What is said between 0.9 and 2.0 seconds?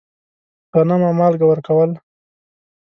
او مالګه ورکول.